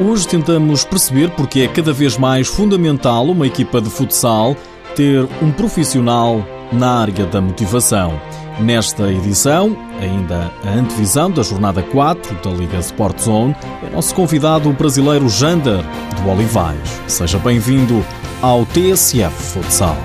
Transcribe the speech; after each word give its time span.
Hoje 0.00 0.28
tentamos 0.28 0.84
perceber 0.84 1.28
porque 1.30 1.62
é 1.62 1.68
cada 1.68 1.92
vez 1.92 2.16
mais 2.16 2.46
fundamental 2.46 3.26
uma 3.26 3.48
equipa 3.48 3.80
de 3.80 3.90
futsal 3.90 4.56
ter 4.94 5.26
um 5.42 5.50
profissional 5.50 6.46
na 6.72 7.00
área 7.00 7.26
da 7.26 7.40
motivação. 7.40 8.20
Nesta 8.60 9.10
edição, 9.10 9.76
ainda 10.00 10.52
a 10.64 10.70
antevisão 10.70 11.28
da 11.32 11.42
jornada 11.42 11.82
4 11.82 12.36
da 12.44 12.50
Liga 12.50 12.78
Sport 12.78 13.18
Zone, 13.20 13.56
é 13.84 13.90
nosso 13.90 14.14
convidado 14.14 14.70
o 14.70 14.72
brasileiro 14.72 15.28
Jander, 15.28 15.82
do 16.22 16.30
Olivais. 16.30 17.00
Seja 17.08 17.38
bem-vindo 17.38 18.04
ao 18.40 18.64
TSF 18.66 19.32
Futsal. 19.34 19.96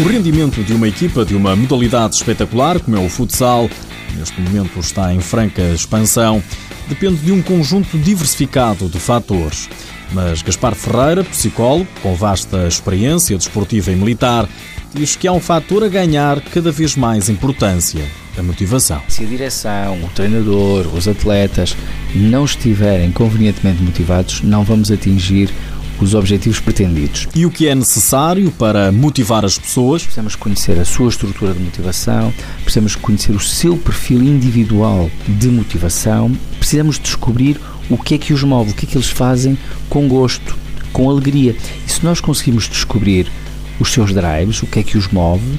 O 0.00 0.02
rendimento 0.08 0.62
de 0.64 0.72
uma 0.72 0.88
equipa 0.88 1.24
de 1.24 1.36
uma 1.36 1.54
modalidade 1.54 2.16
espetacular, 2.16 2.80
como 2.80 2.96
é 2.96 3.00
o 3.00 3.08
futsal, 3.08 3.70
neste 4.16 4.40
momento 4.40 4.78
está 4.80 5.12
em 5.12 5.20
franca 5.20 5.62
expansão, 5.62 6.42
depende 6.88 7.16
de 7.16 7.32
um 7.32 7.42
conjunto 7.42 7.98
diversificado 7.98 8.88
de 8.88 8.98
fatores. 8.98 9.68
Mas 10.12 10.42
Gaspar 10.42 10.74
Ferreira, 10.74 11.24
psicólogo 11.24 11.88
com 12.02 12.14
vasta 12.14 12.66
experiência 12.66 13.36
desportiva 13.36 13.90
e 13.90 13.96
militar, 13.96 14.48
diz 14.94 15.16
que 15.16 15.26
há 15.26 15.32
um 15.32 15.40
fator 15.40 15.82
a 15.82 15.88
ganhar 15.88 16.40
cada 16.40 16.70
vez 16.70 16.96
mais 16.96 17.28
importância: 17.28 18.04
a 18.38 18.42
motivação. 18.42 19.02
Se 19.08 19.24
a 19.24 19.26
direção, 19.26 20.02
o 20.04 20.08
treinador, 20.10 20.86
os 20.94 21.08
atletas 21.08 21.76
não 22.14 22.44
estiverem 22.44 23.10
convenientemente 23.10 23.82
motivados, 23.82 24.40
não 24.42 24.62
vamos 24.62 24.90
atingir 24.90 25.50
os 26.00 26.14
objetivos 26.14 26.60
pretendidos. 26.60 27.28
E 27.34 27.46
o 27.46 27.50
que 27.50 27.68
é 27.68 27.74
necessário 27.74 28.50
para 28.52 28.90
motivar 28.90 29.44
as 29.44 29.58
pessoas? 29.58 30.02
Precisamos 30.02 30.36
conhecer 30.36 30.78
a 30.78 30.84
sua 30.84 31.08
estrutura 31.08 31.52
de 31.52 31.60
motivação, 31.60 32.32
precisamos 32.62 32.96
conhecer 32.96 33.32
o 33.32 33.40
seu 33.40 33.76
perfil 33.76 34.22
individual 34.22 35.10
de 35.26 35.48
motivação, 35.48 36.32
precisamos 36.58 36.98
descobrir 36.98 37.60
o 37.88 37.96
que 37.96 38.14
é 38.14 38.18
que 38.18 38.32
os 38.32 38.42
move, 38.42 38.70
o 38.70 38.74
que 38.74 38.86
é 38.86 38.88
que 38.88 38.96
eles 38.96 39.10
fazem 39.10 39.56
com 39.88 40.08
gosto, 40.08 40.56
com 40.92 41.08
alegria. 41.08 41.56
E 41.86 41.90
se 41.90 42.04
nós 42.04 42.20
conseguimos 42.20 42.68
descobrir 42.68 43.30
os 43.78 43.92
seus 43.92 44.12
drives, 44.12 44.62
o 44.62 44.66
que 44.66 44.80
é 44.80 44.82
que 44.82 44.96
os 44.96 45.08
move, 45.08 45.58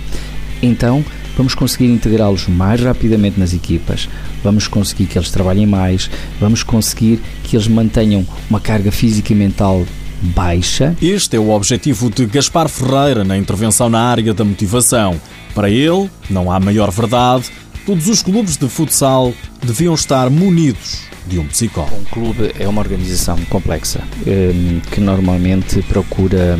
então 0.61 1.03
vamos 1.36 1.53
conseguir 1.53 1.88
integrá-los 1.88 2.47
mais 2.47 2.81
rapidamente 2.81 3.39
nas 3.39 3.53
equipas, 3.53 4.08
vamos 4.44 4.67
conseguir 4.67 5.05
que 5.05 5.17
eles 5.17 5.30
trabalhem 5.30 5.66
mais, 5.66 6.09
vamos 6.39 6.64
conseguir 6.64 7.20
que 7.44 7.55
eles 7.55 7.67
mantenham 7.67 8.25
uma 8.49 8.59
carga 8.59 8.92
física 8.92 9.33
e 9.33 9.36
mental 9.36 9.86
baixa. 10.25 10.95
Este 11.01 11.37
é 11.37 11.39
o 11.39 11.49
objetivo 11.49 12.09
de 12.09 12.25
Gaspar 12.25 12.67
Ferreira 12.67 13.23
na 13.23 13.37
intervenção 13.37 13.89
na 13.89 14.01
área 14.01 14.33
da 14.33 14.43
motivação. 14.43 15.19
Para 15.53 15.69
ele, 15.69 16.09
não 16.29 16.51
há 16.51 16.59
maior 16.59 16.91
verdade, 16.91 17.45
todos 17.85 18.07
os 18.07 18.21
clubes 18.21 18.57
de 18.57 18.67
futsal 18.67 19.33
deviam 19.63 19.93
estar 19.93 20.29
munidos 20.29 21.01
de 21.27 21.39
um 21.39 21.47
psicólogo. 21.47 21.95
Um 21.95 22.03
clube 22.05 22.51
é 22.59 22.67
uma 22.67 22.81
organização 22.81 23.37
complexa 23.49 24.01
hum, 24.27 24.81
que 24.91 24.99
normalmente 24.99 25.81
procura 25.83 26.59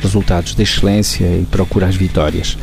resultados 0.00 0.54
de 0.54 0.62
excelência 0.62 1.24
e 1.24 1.46
procura 1.50 1.86
as 1.86 1.96
vitórias. 1.96 2.56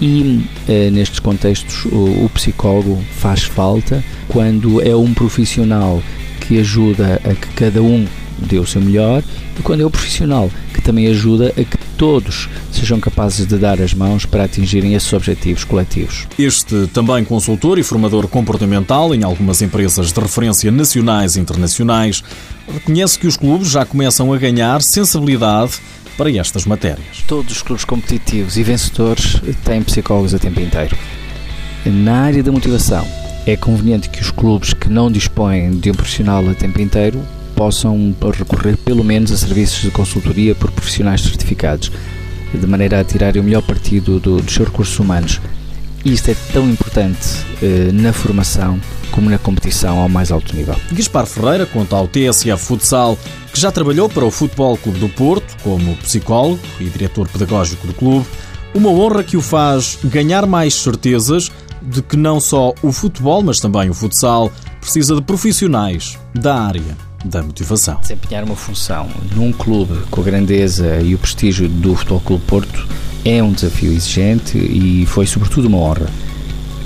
E 0.00 0.44
eh, 0.68 0.90
nestes 0.90 1.20
contextos 1.20 1.84
o, 1.86 2.24
o 2.24 2.30
psicólogo 2.34 3.02
faz 3.12 3.44
falta 3.44 4.02
quando 4.28 4.82
é 4.82 4.94
um 4.94 5.14
profissional 5.14 6.02
que 6.40 6.58
ajuda 6.58 7.20
a 7.24 7.34
que 7.34 7.48
cada 7.54 7.80
um 7.80 8.04
dê 8.38 8.58
o 8.58 8.66
seu 8.66 8.80
melhor 8.80 9.22
e 9.58 9.62
quando 9.62 9.80
é 9.80 9.84
o 9.84 9.90
profissional 9.90 10.50
que 10.72 10.80
também 10.80 11.06
ajuda 11.06 11.48
a 11.48 11.64
que 11.64 11.78
todos 11.96 12.48
sejam 12.72 12.98
capazes 13.00 13.46
de 13.46 13.56
dar 13.56 13.80
as 13.80 13.94
mãos 13.94 14.26
para 14.26 14.44
atingirem 14.44 14.94
esses 14.94 15.12
objetivos 15.12 15.64
coletivos. 15.64 16.26
Este 16.38 16.86
também 16.88 17.24
consultor 17.24 17.78
e 17.78 17.82
formador 17.82 18.28
comportamental 18.28 19.14
em 19.14 19.22
algumas 19.22 19.62
empresas 19.62 20.12
de 20.12 20.20
referência 20.20 20.70
nacionais 20.70 21.36
e 21.36 21.40
internacionais 21.40 22.22
reconhece 22.72 23.18
que 23.18 23.26
os 23.26 23.36
clubes 23.36 23.70
já 23.70 23.84
começam 23.84 24.32
a 24.32 24.38
ganhar 24.38 24.82
sensibilidade 24.82 25.78
para 26.16 26.30
estas 26.30 26.64
matérias. 26.64 27.24
Todos 27.26 27.52
os 27.52 27.62
clubes 27.62 27.84
competitivos 27.84 28.56
e 28.56 28.62
vencedores 28.62 29.40
têm 29.64 29.82
psicólogos 29.82 30.34
a 30.34 30.38
tempo 30.38 30.60
inteiro. 30.60 30.96
Na 31.84 32.22
área 32.22 32.42
da 32.42 32.52
motivação, 32.52 33.06
é 33.46 33.56
conveniente 33.56 34.08
que 34.08 34.22
os 34.22 34.30
clubes 34.30 34.72
que 34.72 34.88
não 34.88 35.10
dispõem 35.10 35.70
de 35.72 35.90
um 35.90 35.94
profissional 35.94 36.48
a 36.48 36.54
tempo 36.54 36.80
inteiro 36.80 37.22
possam 37.54 38.14
recorrer 38.36 38.76
pelo 38.76 39.04
menos 39.04 39.32
a 39.32 39.36
serviços 39.36 39.82
de 39.82 39.90
consultoria 39.90 40.54
por 40.54 40.70
profissionais 40.70 41.22
certificados, 41.22 41.90
de 42.52 42.66
maneira 42.66 43.00
a 43.00 43.04
tirar 43.04 43.36
o 43.36 43.42
melhor 43.42 43.62
partido 43.62 44.20
do, 44.20 44.36
dos 44.40 44.54
seus 44.54 44.68
recursos 44.68 44.98
humanos. 44.98 45.40
E 46.04 46.12
isto 46.12 46.30
é 46.30 46.36
tão 46.52 46.68
importante 46.68 47.26
eh, 47.62 47.90
na 47.92 48.12
formação 48.12 48.78
como 49.10 49.30
na 49.30 49.38
competição 49.38 49.98
ao 49.98 50.08
mais 50.08 50.30
alto 50.30 50.54
nível. 50.54 50.76
Gaspar 50.92 51.24
Ferreira 51.24 51.64
conta 51.64 51.96
ao 51.96 52.06
TSF 52.06 52.62
Futsal 52.62 53.18
que 53.52 53.60
já 53.60 53.70
trabalhou 53.70 54.08
para 54.08 54.24
o 54.24 54.30
Futebol 54.30 54.76
Clube 54.76 54.98
do 54.98 55.08
Porto 55.08 55.56
como 55.62 55.96
psicólogo 55.98 56.60
e 56.80 56.84
diretor 56.84 57.28
pedagógico 57.28 57.86
do 57.86 57.94
clube, 57.94 58.26
uma 58.74 58.90
honra 58.90 59.22
que 59.22 59.36
o 59.36 59.40
faz 59.40 59.98
ganhar 60.04 60.46
mais 60.46 60.74
certezas 60.74 61.50
de 61.80 62.02
que 62.02 62.16
não 62.16 62.40
só 62.40 62.74
o 62.82 62.92
futebol, 62.92 63.42
mas 63.42 63.60
também 63.60 63.88
o 63.88 63.94
futsal 63.94 64.50
precisa 64.80 65.14
de 65.14 65.22
profissionais 65.22 66.18
da 66.34 66.60
área 66.60 67.13
da 67.24 67.42
motivação. 67.42 67.98
Desempenhar 68.00 68.44
uma 68.44 68.56
função 68.56 69.08
num 69.34 69.52
clube 69.52 69.98
com 70.10 70.20
a 70.20 70.24
grandeza 70.24 71.00
e 71.00 71.14
o 71.14 71.18
prestígio 71.18 71.68
do 71.68 71.94
Futebol 71.94 72.20
Clube 72.20 72.44
Porto 72.46 72.86
é 73.24 73.42
um 73.42 73.52
desafio 73.52 73.92
exigente 73.92 74.58
e 74.58 75.06
foi 75.06 75.26
sobretudo 75.26 75.66
uma 75.66 75.78
honra. 75.78 76.06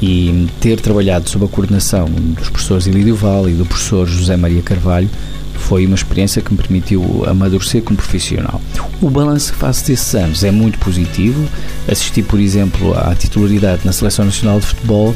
E 0.00 0.46
ter 0.60 0.80
trabalhado 0.80 1.28
sob 1.28 1.44
a 1.44 1.48
coordenação 1.48 2.06
dos 2.08 2.48
professores 2.48 2.86
Ilídio 2.86 3.16
Val 3.16 3.48
e 3.48 3.52
do 3.52 3.66
professor 3.66 4.06
José 4.06 4.36
Maria 4.36 4.62
Carvalho 4.62 5.10
foi 5.54 5.84
uma 5.84 5.96
experiência 5.96 6.40
que 6.40 6.52
me 6.52 6.56
permitiu 6.56 7.24
amadurecer 7.26 7.82
como 7.82 7.96
profissional. 7.96 8.60
O 9.02 9.10
balanço 9.10 9.52
que 9.52 9.58
faço 9.58 9.86
desses 9.86 10.14
anos 10.14 10.44
é 10.44 10.52
muito 10.52 10.78
positivo. 10.78 11.48
Assisti, 11.90 12.22
por 12.22 12.38
exemplo, 12.38 12.96
à 12.96 13.14
titularidade 13.14 13.84
na 13.84 13.92
Seleção 13.92 14.24
Nacional 14.24 14.60
de 14.60 14.66
Futebol 14.66 15.14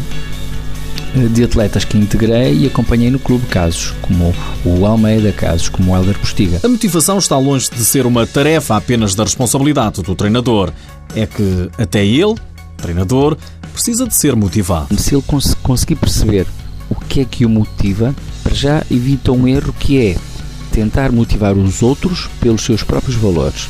de 1.14 1.44
atletas 1.44 1.84
que 1.84 1.98
integrei 1.98 2.54
e 2.58 2.66
acompanhei 2.66 3.10
no 3.10 3.18
clube, 3.18 3.46
casos 3.46 3.92
como 4.02 4.34
o 4.64 4.86
Almeida, 4.86 5.32
casos 5.32 5.68
como 5.68 5.92
o 5.92 5.96
Helder 5.96 6.18
Postiga. 6.18 6.60
A 6.62 6.68
motivação 6.68 7.18
está 7.18 7.36
longe 7.36 7.70
de 7.70 7.84
ser 7.84 8.06
uma 8.06 8.26
tarefa 8.26 8.76
apenas 8.76 9.14
da 9.14 9.24
responsabilidade 9.24 10.02
do 10.02 10.14
treinador. 10.14 10.72
É 11.14 11.26
que 11.26 11.70
até 11.78 12.04
ele, 12.04 12.34
treinador, 12.78 13.36
precisa 13.72 14.06
de 14.06 14.14
ser 14.14 14.34
motivado. 14.34 14.98
Se 14.98 15.14
ele 15.14 15.22
cons 15.26 15.54
conseguir 15.62 15.96
perceber 15.96 16.46
o 16.88 16.94
que 16.94 17.20
é 17.20 17.24
que 17.24 17.44
o 17.44 17.48
motiva, 17.48 18.14
para 18.42 18.54
já 18.54 18.82
evita 18.90 19.32
um 19.32 19.46
erro 19.46 19.74
que 19.78 19.98
é 19.98 20.16
tentar 20.70 21.12
motivar 21.12 21.54
os 21.56 21.82
outros 21.82 22.28
pelos 22.40 22.62
seus 22.62 22.82
próprios 22.82 23.16
valores. 23.16 23.68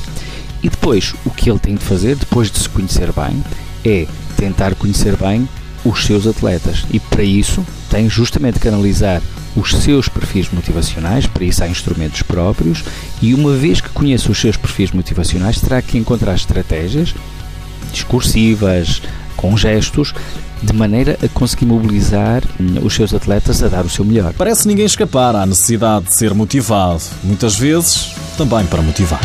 E 0.63 0.69
depois, 0.69 1.13
o 1.25 1.31
que 1.31 1.51
ele 1.51 1.59
tem 1.59 1.75
de 1.75 1.85
fazer, 1.85 2.15
depois 2.15 2.51
de 2.51 2.59
se 2.59 2.69
conhecer 2.69 3.13
bem, 3.13 3.43
é 3.85 4.07
tentar 4.37 4.77
conhecer 4.77 5.17
bem 5.17 5.49
os 5.85 6.05
seus 6.05 6.27
atletas 6.27 6.85
e 6.91 7.01
para 7.01 7.23
isso 7.23 7.65
tem 7.91 8.09
justamente 8.09 8.59
que 8.59 8.69
analisar 8.69 9.21
os 9.55 9.71
seus 9.71 10.09
perfis 10.09 10.51
motivacionais, 10.51 11.27
para 11.27 11.45
isso 11.45 11.63
há 11.63 11.69
instrumentos 11.69 12.23
próprios 12.23 12.83
e 13.21 13.35
uma 13.35 13.53
vez 13.55 13.81
que 13.81 13.91
conheça 13.91 14.31
os 14.31 14.41
seus 14.41 14.57
perfis 14.57 14.93
motivacionais 14.93 15.61
terá 15.61 15.83
que 15.83 15.99
encontrar 15.99 16.35
estratégias 16.35 17.15
discursivas, 17.93 19.03
com 19.37 19.57
gestos, 19.57 20.15
de 20.63 20.73
maneira 20.73 21.19
a 21.23 21.29
conseguir 21.29 21.67
mobilizar 21.67 22.43
hum, 22.59 22.79
os 22.83 22.95
seus 22.95 23.13
atletas 23.13 23.63
a 23.63 23.69
dar 23.69 23.85
o 23.85 23.91
seu 23.91 24.05
melhor. 24.05 24.33
Parece 24.33 24.67
ninguém 24.67 24.87
escapar 24.87 25.35
à 25.35 25.45
necessidade 25.45 26.07
de 26.07 26.15
ser 26.15 26.33
motivado, 26.35 27.03
muitas 27.23 27.59
vezes 27.59 28.15
também 28.37 28.65
para 28.67 28.81
motivar. 28.81 29.21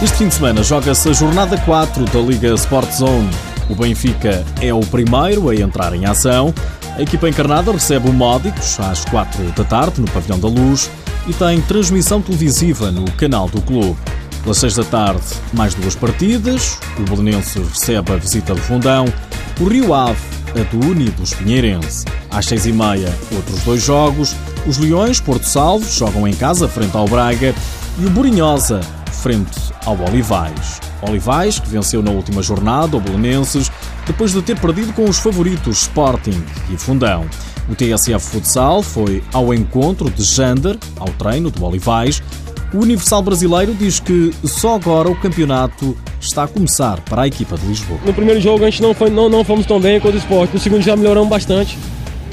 Este 0.00 0.18
fim 0.18 0.28
de 0.28 0.34
semana 0.34 0.62
joga-se 0.62 1.08
a 1.08 1.12
jornada 1.12 1.58
4 1.58 2.04
da 2.04 2.20
Liga 2.20 2.54
Sport 2.54 2.88
Zone. 2.92 3.28
O 3.68 3.74
Benfica 3.74 4.44
é 4.62 4.72
o 4.72 4.78
primeiro 4.78 5.48
a 5.48 5.56
entrar 5.56 5.92
em 5.92 6.06
ação. 6.06 6.54
A 6.96 7.02
equipa 7.02 7.28
encarnada 7.28 7.72
recebe 7.72 8.08
o 8.08 8.12
Módicos 8.12 8.78
às 8.78 9.04
4 9.06 9.42
da 9.56 9.64
tarde 9.64 10.00
no 10.00 10.08
Pavilhão 10.08 10.38
da 10.38 10.46
Luz 10.46 10.88
e 11.26 11.32
tem 11.32 11.60
transmissão 11.62 12.22
televisiva 12.22 12.92
no 12.92 13.10
canal 13.12 13.48
do 13.48 13.60
clube. 13.60 13.98
Pelas 14.44 14.58
6 14.58 14.76
da 14.76 14.84
tarde, 14.84 15.26
mais 15.52 15.74
duas 15.74 15.96
partidas. 15.96 16.78
O 16.96 17.02
Belenense 17.02 17.58
recebe 17.58 18.12
a 18.12 18.16
visita 18.16 18.54
do 18.54 18.60
Fundão. 18.60 19.04
O 19.58 19.64
Rio 19.64 19.92
Ave, 19.92 20.20
a 20.50 20.62
do 20.72 20.86
Uni 20.86 21.10
dos 21.10 21.34
Pinheirense. 21.34 22.04
Às 22.30 22.46
6 22.46 22.66
e 22.66 22.72
meia, 22.72 23.12
outros 23.34 23.62
dois 23.64 23.82
jogos. 23.82 24.36
Os 24.64 24.78
Leões, 24.78 25.18
Porto 25.18 25.48
Salvo, 25.48 25.90
jogam 25.90 26.28
em 26.28 26.34
casa 26.34 26.68
frente 26.68 26.96
ao 26.96 27.08
Braga. 27.08 27.52
E 27.98 28.06
o 28.06 28.10
Borinhosa, 28.10 28.80
frente 29.10 29.67
ao 29.84 29.98
Olivais. 30.00 30.80
Olivais, 31.02 31.58
que 31.58 31.68
venceu 31.68 32.02
na 32.02 32.10
última 32.10 32.42
jornada 32.42 32.96
o 32.96 33.00
Belenenses, 33.00 33.70
depois 34.06 34.32
de 34.32 34.42
ter 34.42 34.58
perdido 34.58 34.92
com 34.92 35.04
os 35.04 35.18
favoritos 35.18 35.82
Sporting 35.82 36.44
e 36.70 36.76
Fundão. 36.76 37.26
O 37.68 37.74
TSF 37.74 38.18
Futsal 38.18 38.82
foi 38.82 39.22
ao 39.32 39.52
encontro 39.52 40.10
de 40.10 40.22
Jander, 40.22 40.78
ao 40.98 41.08
treino 41.08 41.50
do 41.50 41.64
Olivais. 41.64 42.22
O 42.72 42.78
Universal 42.78 43.22
Brasileiro 43.22 43.74
diz 43.74 44.00
que 44.00 44.32
só 44.44 44.74
agora 44.74 45.08
o 45.08 45.16
campeonato 45.16 45.96
está 46.20 46.44
a 46.44 46.48
começar 46.48 47.00
para 47.00 47.22
a 47.22 47.26
equipa 47.26 47.56
de 47.56 47.66
Lisboa. 47.66 47.98
No 48.04 48.12
primeiro 48.12 48.40
jogo 48.40 48.64
a 48.64 48.70
gente 48.70 48.82
não, 48.82 48.94
foi, 48.94 49.10
não, 49.10 49.28
não 49.28 49.44
fomos 49.44 49.66
tão 49.66 49.80
bem 49.80 50.00
quanto 50.00 50.14
o 50.14 50.18
esporte, 50.18 50.54
no 50.54 50.60
segundo 50.60 50.82
já 50.82 50.96
melhoramos 50.96 51.28
bastante, 51.28 51.78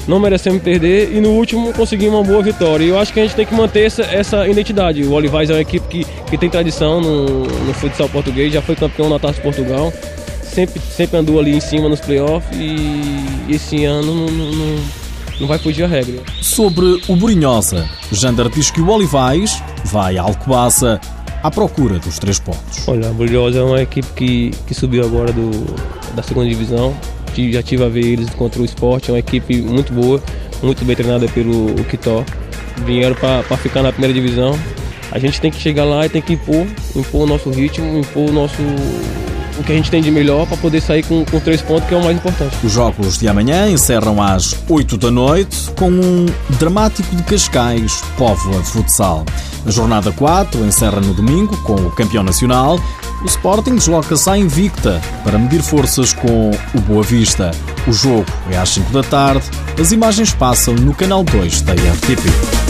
não 0.06 0.20
merecemos 0.20 0.62
perder 0.62 1.12
e 1.12 1.20
no 1.20 1.30
último 1.30 1.72
conseguimos 1.72 2.14
uma 2.14 2.24
boa 2.24 2.42
vitória. 2.42 2.84
E 2.84 2.88
eu 2.88 2.98
acho 2.98 3.12
que 3.12 3.20
a 3.20 3.22
gente 3.24 3.34
tem 3.34 3.46
que 3.46 3.54
manter 3.54 3.86
essa, 3.86 4.02
essa 4.02 4.48
identidade. 4.48 5.02
O 5.02 5.12
Olivais 5.12 5.50
é 5.50 5.54
uma 5.54 5.60
equipe 5.60 5.86
que, 5.88 6.06
que 6.28 6.36
tem 6.36 6.50
tradição 6.50 7.00
no, 7.00 7.44
no 7.44 7.74
futsal 7.74 8.08
português, 8.08 8.52
já 8.52 8.60
foi 8.60 8.74
campeão 8.74 9.08
na 9.08 9.18
Taça 9.18 9.34
de 9.34 9.40
Portugal, 9.40 9.92
sempre, 10.42 10.80
sempre 10.80 11.18
andou 11.18 11.38
ali 11.38 11.54
em 11.54 11.60
cima 11.60 11.88
nos 11.88 12.00
playoffs 12.00 12.50
e 12.58 13.24
esse 13.48 13.84
ano 13.84 14.26
não, 14.26 14.52
não, 14.52 14.84
não 15.40 15.46
vai 15.46 15.58
fugir 15.58 15.84
a 15.84 15.86
regra. 15.86 16.20
Sobre 16.40 17.00
o 17.08 17.16
Burinhosa, 17.16 17.88
Jander 18.10 18.48
diz 18.48 18.70
que 18.70 18.80
o 18.80 18.88
Olivais 18.88 19.62
vai 19.84 20.18
à 20.18 20.22
Alcobaça 20.22 21.00
à 21.42 21.50
procura 21.50 21.98
dos 21.98 22.18
três 22.18 22.38
pontos. 22.38 22.88
Olha, 22.88 23.08
a 23.08 23.12
Burinhosa 23.12 23.58
é 23.58 23.62
uma 23.62 23.80
equipe 23.80 24.08
que, 24.14 24.50
que 24.66 24.74
subiu 24.74 25.04
agora 25.04 25.32
do, 25.32 25.50
da 26.14 26.22
segunda 26.22 26.48
divisão. 26.48 26.94
Já 27.36 27.62
tive 27.62 27.84
a 27.84 27.88
ver 27.88 28.04
eles 28.04 28.30
contra 28.30 28.62
o 28.62 28.64
esporte, 28.64 29.10
é 29.10 29.12
uma 29.12 29.18
equipe 29.18 29.60
muito 29.60 29.92
boa, 29.92 30.22
muito 30.62 30.82
bem 30.86 30.96
treinada 30.96 31.28
pelo 31.28 31.74
Quitó. 31.84 32.24
Vieram 32.86 33.14
para 33.14 33.56
ficar 33.58 33.82
na 33.82 33.92
primeira 33.92 34.14
divisão. 34.14 34.58
A 35.16 35.18
gente 35.18 35.40
tem 35.40 35.50
que 35.50 35.58
chegar 35.58 35.86
lá 35.86 36.04
e 36.04 36.10
tem 36.10 36.20
que 36.20 36.34
impor, 36.34 36.66
impor 36.94 37.22
o 37.22 37.26
nosso 37.26 37.48
ritmo, 37.48 37.98
impor 37.98 38.28
o 38.28 38.32
nosso 38.34 38.60
o 39.58 39.64
que 39.64 39.72
a 39.72 39.74
gente 39.74 39.90
tem 39.90 40.02
de 40.02 40.10
melhor 40.10 40.46
para 40.46 40.58
poder 40.58 40.82
sair 40.82 41.02
com, 41.04 41.24
com 41.24 41.40
três 41.40 41.62
pontos, 41.62 41.88
que 41.88 41.94
é 41.94 41.96
o 41.96 42.04
mais 42.04 42.14
importante. 42.18 42.54
Os 42.62 42.70
jogos 42.70 43.16
de 43.16 43.26
amanhã 43.26 43.66
encerram 43.66 44.20
às 44.20 44.54
8 44.68 44.98
da 44.98 45.10
noite 45.10 45.70
com 45.78 45.88
um 45.88 46.26
dramático 46.58 47.16
de 47.16 47.22
Cascais, 47.22 48.02
Póvoa 48.18 48.62
Futsal. 48.62 49.24
A 49.64 49.70
jornada 49.70 50.12
4 50.12 50.62
encerra 50.66 51.00
no 51.00 51.14
domingo 51.14 51.56
com 51.62 51.76
o 51.76 51.90
campeão 51.92 52.22
nacional. 52.22 52.78
O 53.22 53.24
Sporting 53.24 53.76
desloca-se 53.76 54.28
à 54.28 54.36
Invicta 54.36 55.00
para 55.24 55.38
medir 55.38 55.62
forças 55.62 56.12
com 56.12 56.50
o 56.74 56.80
Boa 56.82 57.02
Vista. 57.02 57.52
O 57.88 57.92
jogo 57.94 58.26
é 58.50 58.58
às 58.58 58.68
5 58.68 58.92
da 58.92 59.02
tarde. 59.02 59.48
As 59.80 59.92
imagens 59.92 60.34
passam 60.34 60.74
no 60.74 60.94
canal 60.94 61.24
2 61.24 61.62
da 61.62 61.72
RTP. 61.72 62.65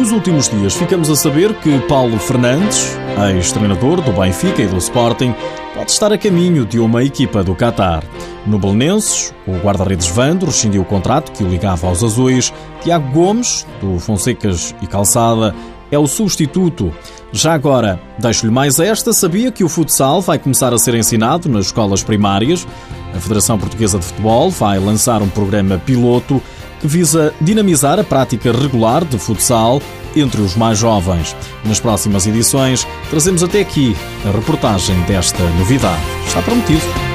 Nos 0.00 0.12
últimos 0.12 0.48
dias 0.48 0.72
ficamos 0.72 1.10
a 1.10 1.14
saber 1.14 1.52
que 1.56 1.78
Paulo 1.80 2.18
Fernandes, 2.18 2.96
ex-treinador 3.34 4.00
do 4.00 4.10
Benfica 4.10 4.62
e 4.62 4.66
do 4.66 4.78
Sporting, 4.78 5.34
pode 5.74 5.90
estar 5.90 6.10
a 6.10 6.16
caminho 6.16 6.64
de 6.64 6.78
uma 6.78 7.04
equipa 7.04 7.44
do 7.44 7.54
Qatar. 7.54 8.02
No 8.46 8.58
Belenenses, 8.58 9.34
o 9.46 9.52
guarda-redes 9.58 10.06
Vando 10.06 10.46
rescindiu 10.46 10.80
o 10.80 10.86
contrato 10.86 11.30
que 11.32 11.44
o 11.44 11.48
ligava 11.48 11.86
aos 11.86 12.02
azuis. 12.02 12.50
Tiago 12.82 13.12
Gomes, 13.12 13.66
do 13.78 13.98
Fonsecas 13.98 14.74
e 14.80 14.86
Calçada, 14.86 15.54
é 15.90 15.98
o 15.98 16.06
substituto. 16.06 16.90
Já 17.30 17.52
agora, 17.52 18.00
deixo-lhe 18.18 18.50
mais 18.50 18.80
esta: 18.80 19.12
sabia 19.12 19.52
que 19.52 19.62
o 19.62 19.68
futsal 19.68 20.22
vai 20.22 20.38
começar 20.38 20.72
a 20.72 20.78
ser 20.78 20.94
ensinado 20.94 21.46
nas 21.46 21.66
escolas 21.66 22.02
primárias? 22.02 22.66
A 23.14 23.20
Federação 23.20 23.58
Portuguesa 23.58 23.98
de 23.98 24.06
Futebol 24.06 24.50
vai 24.50 24.78
lançar 24.78 25.20
um 25.20 25.28
programa 25.28 25.76
piloto 25.76 26.40
que 26.80 26.86
visa 26.86 27.34
dinamizar 27.40 27.98
a 27.98 28.04
prática 28.04 28.52
regular 28.52 29.04
de 29.04 29.18
futsal 29.18 29.82
entre 30.16 30.40
os 30.40 30.56
mais 30.56 30.78
jovens. 30.78 31.36
Nas 31.64 31.78
próximas 31.78 32.26
edições, 32.26 32.86
trazemos 33.10 33.42
até 33.42 33.60
aqui 33.60 33.96
a 34.26 34.30
reportagem 34.30 35.00
desta 35.02 35.42
novidade. 35.58 36.02
Está 36.26 36.42
prometido. 36.42 37.09